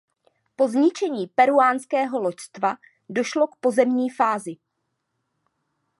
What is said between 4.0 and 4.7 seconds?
fázi.